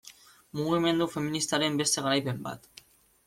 Mugimendu 0.59 1.07
feministaren 1.17 1.77
beste 1.83 2.05
garaipen 2.07 2.43
bat. 2.47 2.67